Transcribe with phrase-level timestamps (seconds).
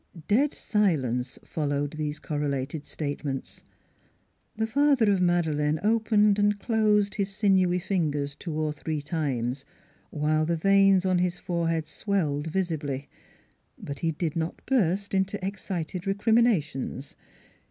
[0.27, 3.63] Dead silence followed these correlated state ments.
[4.57, 9.63] The father of Madeleine opened and closed his sinewy fingers two or three times,
[10.09, 13.09] while the veins on his forehead swelled visibly.
[13.77, 17.15] But he did not burst into excited recriminations.